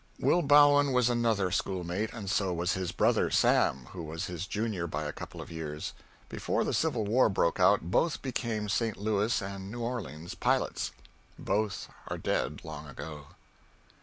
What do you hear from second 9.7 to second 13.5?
Orleans pilots. Both are dead, long ago.